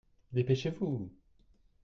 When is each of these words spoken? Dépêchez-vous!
Dépêchez-vous! 0.33 1.11